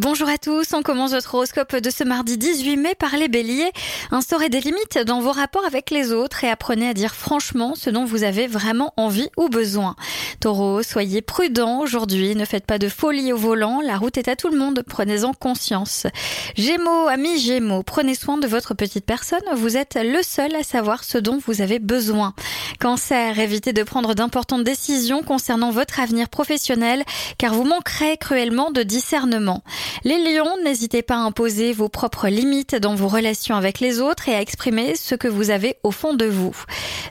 Bonjour 0.00 0.28
à 0.28 0.38
tous, 0.38 0.74
on 0.74 0.82
commence 0.84 1.10
votre 1.10 1.34
horoscope 1.34 1.74
de 1.74 1.90
ce 1.90 2.04
mardi 2.04 2.38
18 2.38 2.76
mai 2.76 2.94
par 2.94 3.16
les 3.16 3.26
béliers. 3.26 3.72
Instaurez 4.12 4.48
des 4.48 4.60
limites 4.60 4.96
dans 5.04 5.20
vos 5.20 5.32
rapports 5.32 5.64
avec 5.66 5.90
les 5.90 6.12
autres 6.12 6.44
et 6.44 6.48
apprenez 6.48 6.88
à 6.88 6.94
dire 6.94 7.16
franchement 7.16 7.74
ce 7.74 7.90
dont 7.90 8.04
vous 8.04 8.22
avez 8.22 8.46
vraiment 8.46 8.94
envie 8.96 9.28
ou 9.36 9.48
besoin. 9.48 9.96
Taureau, 10.38 10.84
soyez 10.84 11.20
prudent 11.20 11.80
aujourd'hui, 11.80 12.36
ne 12.36 12.44
faites 12.44 12.64
pas 12.64 12.78
de 12.78 12.88
folie 12.88 13.32
au 13.32 13.36
volant, 13.36 13.80
la 13.80 13.96
route 13.96 14.16
est 14.18 14.28
à 14.28 14.36
tout 14.36 14.50
le 14.50 14.56
monde, 14.56 14.84
prenez-en 14.88 15.32
conscience. 15.32 16.06
Gémeaux, 16.54 17.08
amis 17.08 17.40
Gémeaux, 17.40 17.82
prenez 17.82 18.14
soin 18.14 18.38
de 18.38 18.46
votre 18.46 18.74
petite 18.74 19.04
personne, 19.04 19.42
vous 19.56 19.76
êtes 19.76 19.98
le 20.00 20.22
seul 20.22 20.54
à 20.54 20.62
savoir 20.62 21.02
ce 21.02 21.18
dont 21.18 21.40
vous 21.44 21.60
avez 21.60 21.80
besoin. 21.80 22.34
Cancer, 22.78 23.36
évitez 23.40 23.72
de 23.72 23.82
prendre 23.82 24.14
d'importantes 24.14 24.62
décisions 24.62 25.24
concernant 25.24 25.72
votre 25.72 25.98
avenir 25.98 26.28
professionnel 26.28 27.02
car 27.36 27.52
vous 27.52 27.64
manquerez 27.64 28.16
cruellement 28.16 28.70
de 28.70 28.84
discernement. 28.84 29.64
Les 30.04 30.18
lions, 30.18 30.56
n'hésitez 30.64 31.02
pas 31.02 31.16
à 31.16 31.18
imposer 31.18 31.72
vos 31.72 31.88
propres 31.88 32.28
limites 32.28 32.74
dans 32.74 32.94
vos 32.94 33.08
relations 33.08 33.56
avec 33.56 33.80
les 33.80 34.00
autres 34.00 34.28
et 34.28 34.34
à 34.34 34.40
exprimer 34.40 34.96
ce 34.96 35.14
que 35.14 35.28
vous 35.28 35.50
avez 35.50 35.76
au 35.82 35.90
fond 35.90 36.14
de 36.14 36.26
vous. 36.26 36.56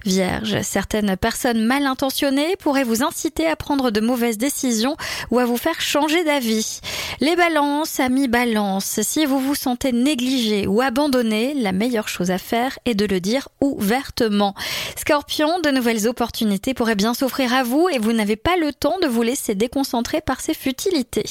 Vierge, 0.06 0.62
certaines 0.62 1.18
personnes 1.18 1.66
mal 1.66 1.86
intentionnées 1.86 2.56
pourraient 2.58 2.84
vous 2.84 3.04
inciter 3.04 3.48
à 3.48 3.56
prendre 3.56 3.92
de 3.92 4.00
mauvaises 4.00 4.38
décisions 4.38 4.96
ou 5.32 5.40
à 5.40 5.46
vous 5.46 5.58
faire 5.58 5.82
changer 5.82 6.24
d'avis. 6.24 6.82
Les 7.20 7.36
balances, 7.36 8.00
amis 8.00 8.28
balance, 8.28 9.02
si 9.02 9.26
vous 9.26 9.40
vous 9.40 9.56
sentez 9.56 9.92
négligé 9.92 10.68
ou 10.68 10.82
abandonné, 10.82 11.56
la 11.56 11.72
meilleure 11.72 12.10
chose 12.10 12.30
à 12.30 12.38
faire 12.38 12.78
est 12.86 12.94
de 12.94 13.08
le 13.08 13.20
dire 13.20 13.50
ouvertement. 13.60 14.54
Scorpion, 14.96 15.60
de 15.60 15.72
nouvelles 15.72 16.08
opportunités 16.08 16.76
pourraient 16.76 16.94
bien 16.94 17.16
s'offrir 17.16 17.56
à 17.56 17.64
vous 17.64 17.90
et 17.92 17.98
vous 17.98 18.14
n'avez 18.14 18.36
pas 18.36 18.56
le 18.56 18.72
temps 18.72 19.00
de 19.02 19.08
vous 19.08 19.24
laisser 19.24 19.56
déconcentrer 19.56 20.22
par 20.22 20.42
ces 20.42 20.54
futilités. 20.54 21.26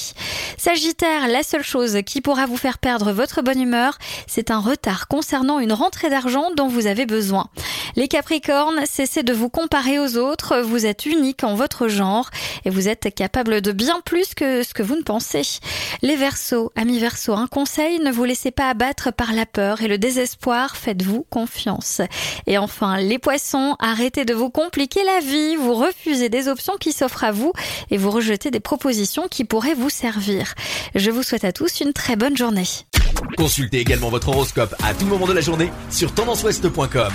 Sagittaire, 0.58 1.28
la 1.28 1.44
seule 1.44 1.62
chose 1.62 1.98
qui 2.05 2.20
pourra 2.20 2.47
vous 2.47 2.56
faire 2.56 2.78
perdre 2.78 3.12
votre 3.12 3.41
bonne 3.41 3.60
humeur, 3.60 3.97
c'est 4.27 4.50
un 4.50 4.58
retard 4.58 5.06
concernant 5.06 5.60
une 5.60 5.72
rentrée 5.72 6.10
d'argent 6.10 6.50
dont 6.56 6.66
vous 6.66 6.88
avez 6.88 7.06
besoin. 7.06 7.48
Les 7.97 8.08
Capricornes, 8.08 8.84
cessez 8.84 9.22
de 9.22 9.33
vous 9.33 9.48
comparer 9.48 9.98
aux 9.98 10.19
autres, 10.19 10.61
vous 10.61 10.84
êtes 10.84 11.06
unique 11.06 11.44
en 11.44 11.55
votre 11.55 11.89
genre 11.89 12.28
et 12.66 12.70
vous 12.70 12.88
êtes 12.88 13.14
capable 13.14 13.62
de 13.62 13.72
bien 13.72 14.03
plus 14.05 14.34
que 14.34 14.62
ce 14.62 14.75
que 14.75 14.83
vous 14.83 14.97
ne 14.97 15.03
pensez. 15.03 15.41
Les 16.03 16.14
Verseaux, 16.14 16.72
amis 16.77 16.98
Verseaux, 16.98 17.33
un 17.33 17.47
conseil, 17.47 17.98
ne 18.00 18.12
vous 18.12 18.25
laissez 18.25 18.50
pas 18.50 18.69
abattre 18.69 19.14
par 19.14 19.33
la 19.33 19.47
peur 19.47 19.80
et 19.80 19.88
le 19.88 19.97
désespoir, 19.97 20.77
faites-vous 20.77 21.27
confiance. 21.30 22.03
Et 22.47 22.58
enfin, 22.58 22.98
les 22.98 23.19
Poissons, 23.19 23.77
arrêtez 23.78 24.27
de 24.27 24.34
vous 24.34 24.50
compliquer 24.50 25.00
la 25.03 25.20
vie, 25.20 25.56
vous 25.56 25.72
refusez 25.72 26.28
des 26.28 26.48
options 26.48 26.77
qui 26.78 26.92
s'offrent 26.92 27.25
à 27.25 27.33
vous 27.33 27.55
et 27.91 27.97
vous 27.97 28.10
rejetez 28.10 28.50
des 28.50 28.60
propositions 28.60 29.27
qui 29.31 29.44
pourraient 29.44 29.72
vous 29.72 29.88
servir. 29.88 30.53
Je 30.94 31.10
vous 31.10 31.22
souhaite 31.22 31.44
à 31.44 31.53
tous 31.53 31.81
une 31.81 31.94
très 31.94 32.16
bonne 32.16 32.36
journée. 32.36 32.66
Consultez 33.38 33.81
également 33.81 34.10
votre 34.10 34.28
horoscope 34.28 34.75
à 34.84 34.92
tout 34.92 35.06
moment 35.06 35.27
de 35.27 35.33
la 35.33 35.41
journée 35.41 35.70
sur 35.88 36.12
tendanceouest.com. 36.12 37.14